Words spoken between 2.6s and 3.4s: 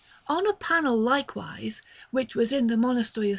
the Monastery of S.